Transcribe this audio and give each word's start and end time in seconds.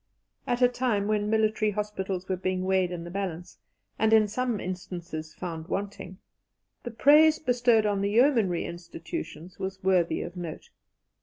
At 0.47 0.63
a 0.63 0.67
time 0.67 1.07
when 1.07 1.29
military 1.29 1.69
hospitals 1.69 2.27
were 2.27 2.35
being 2.35 2.65
weighed 2.65 2.89
in 2.89 3.03
the 3.03 3.11
balance, 3.11 3.59
and 3.99 4.11
in 4.13 4.27
some 4.27 4.59
instances 4.59 5.35
found 5.35 5.67
wanting, 5.67 6.17
the 6.81 6.89
praise 6.89 7.37
bestowed 7.37 7.85
on 7.85 8.01
the 8.01 8.09
Yeomanry 8.09 8.65
Institutions 8.65 9.59
was 9.59 9.83
worthy 9.83 10.23
of 10.23 10.35
note. 10.35 10.71